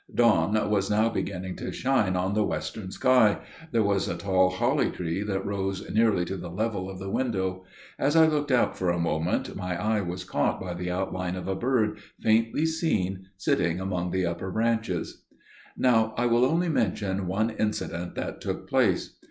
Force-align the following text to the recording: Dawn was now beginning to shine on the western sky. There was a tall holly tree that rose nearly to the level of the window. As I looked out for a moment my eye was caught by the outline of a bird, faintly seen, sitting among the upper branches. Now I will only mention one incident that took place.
Dawn 0.15 0.57
was 0.71 0.89
now 0.89 1.09
beginning 1.09 1.55
to 1.57 1.71
shine 1.71 2.15
on 2.15 2.33
the 2.33 2.43
western 2.43 2.89
sky. 2.89 3.37
There 3.71 3.83
was 3.83 4.07
a 4.07 4.17
tall 4.17 4.49
holly 4.49 4.89
tree 4.89 5.21
that 5.21 5.45
rose 5.45 5.87
nearly 5.93 6.25
to 6.25 6.37
the 6.37 6.49
level 6.49 6.89
of 6.89 6.97
the 6.97 7.11
window. 7.11 7.65
As 7.99 8.15
I 8.15 8.25
looked 8.25 8.49
out 8.51 8.75
for 8.75 8.89
a 8.89 8.97
moment 8.97 9.55
my 9.55 9.79
eye 9.79 10.01
was 10.01 10.23
caught 10.23 10.59
by 10.59 10.73
the 10.73 10.89
outline 10.89 11.35
of 11.35 11.47
a 11.47 11.53
bird, 11.53 11.99
faintly 12.19 12.65
seen, 12.65 13.27
sitting 13.37 13.79
among 13.79 14.09
the 14.09 14.25
upper 14.25 14.49
branches. 14.49 15.21
Now 15.77 16.15
I 16.17 16.25
will 16.25 16.45
only 16.45 16.67
mention 16.69 17.27
one 17.27 17.51
incident 17.51 18.15
that 18.15 18.41
took 18.41 18.67
place. 18.67 19.17